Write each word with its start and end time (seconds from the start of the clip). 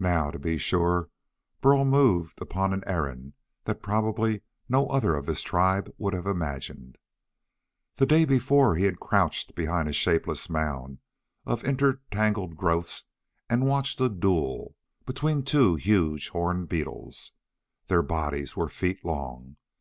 Now, 0.00 0.32
to 0.32 0.38
be 0.40 0.58
sure, 0.58 1.10
Burl 1.60 1.84
moved 1.84 2.42
upon 2.42 2.72
an 2.72 2.82
errand 2.88 3.34
that 3.66 3.84
probably 3.84 4.42
no 4.68 4.88
other 4.88 5.14
of 5.14 5.28
his 5.28 5.42
tribe 5.42 5.94
would 5.96 6.12
have 6.12 6.26
imagined. 6.26 6.98
The 7.94 8.04
day 8.04 8.24
before, 8.24 8.74
he 8.74 8.86
had 8.86 8.98
crouched 8.98 9.54
behind 9.54 9.88
a 9.88 9.92
shapeless 9.92 10.50
mound 10.50 10.98
of 11.46 11.62
inter 11.62 12.00
tangled 12.10 12.56
growths 12.56 13.04
and 13.48 13.64
watched 13.64 14.00
a 14.00 14.08
duel 14.08 14.74
between 15.06 15.44
two 15.44 15.76
huge 15.76 16.30
horned 16.30 16.68
beetles. 16.68 17.30
Their 17.86 18.02
bodies 18.02 18.56
were 18.56 18.68
feet 18.68 19.04
long. 19.04 19.54